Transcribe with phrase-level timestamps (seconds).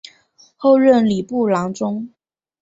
[0.57, 2.09] 后任礼部郎中。